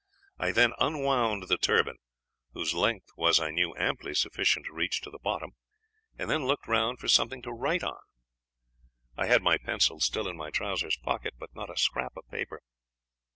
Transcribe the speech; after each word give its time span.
I 0.39 0.51
then 0.51 0.73
unwound 0.79 1.43
the 1.47 1.59
turban, 1.59 1.97
whose 2.53 2.73
length 2.73 3.09
was, 3.17 3.39
I 3.39 3.51
knew, 3.51 3.75
amply 3.77 4.15
sufficient 4.15 4.65
to 4.65 4.73
reach 4.73 4.99
to 5.01 5.11
the 5.11 5.19
bottom, 5.21 5.51
and 6.17 6.27
then 6.27 6.47
looked 6.47 6.67
round 6.67 6.97
for 6.97 7.07
something 7.07 7.43
to 7.43 7.51
write 7.53 7.83
on. 7.83 8.01
I 9.15 9.27
had 9.27 9.43
my 9.43 9.59
pencil 9.59 9.99
still 9.99 10.27
in 10.27 10.37
my 10.37 10.49
trousers 10.49 10.97
pocket, 10.97 11.35
but 11.37 11.53
not 11.53 11.69
a 11.69 11.77
scrap 11.77 12.17
of 12.17 12.27
paper. 12.31 12.63